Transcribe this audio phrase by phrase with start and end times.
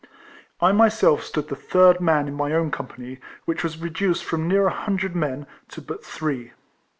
[0.61, 4.65] I myself stood the third man in my own company, which was reduced from near
[4.65, 6.53] a hundred men, to but three.